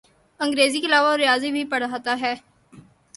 [0.39, 2.33] انگریزی کے علاوہ وہ ریاضی بھی پڑھاتا ہے۔